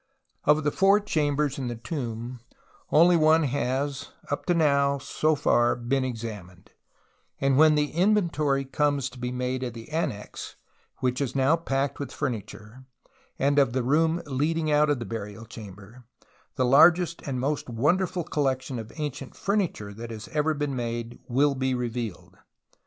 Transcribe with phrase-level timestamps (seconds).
[0.45, 2.39] Of the four chambers in the tomb
[2.91, 6.71] only one has up to now so far been examined,
[7.39, 10.55] and when the inventory comes to be made of the annexe,
[11.01, 12.83] which is now packed with furniture,
[13.37, 16.05] and the room leading out of the burial chamber,
[16.55, 20.27] the THE THEBAN TOxMBS 31 largest and most wonderful collection of ancient furniture that has
[20.29, 22.37] ever been made will be revealed.